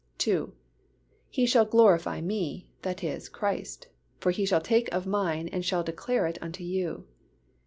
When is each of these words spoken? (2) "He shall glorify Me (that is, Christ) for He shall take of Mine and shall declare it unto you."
(2) 0.17 0.51
"He 1.29 1.45
shall 1.45 1.63
glorify 1.63 2.21
Me 2.21 2.67
(that 2.81 3.03
is, 3.03 3.29
Christ) 3.29 3.87
for 4.19 4.31
He 4.31 4.47
shall 4.47 4.59
take 4.59 4.91
of 4.91 5.05
Mine 5.05 5.47
and 5.49 5.63
shall 5.63 5.83
declare 5.83 6.25
it 6.25 6.39
unto 6.41 6.63
you." 6.63 7.05